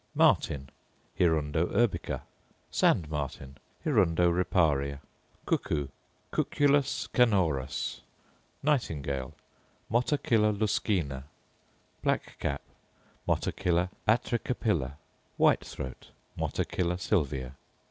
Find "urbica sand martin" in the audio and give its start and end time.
1.75-3.57